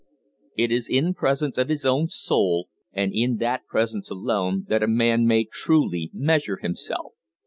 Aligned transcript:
It 0.57 0.71
is 0.71 0.89
in 0.89 1.13
presence 1.13 1.59
of 1.59 1.69
his 1.69 1.85
own 1.85 2.07
soul 2.07 2.69
and 2.91 3.13
in 3.13 3.37
that 3.37 3.67
presence 3.67 4.09
alone 4.09 4.65
that 4.67 4.81
a 4.81 4.87
man 4.87 5.27
may 5.27 5.43
truly 5.45 6.09
measure 6.11 6.57
himself. 6.57 7.13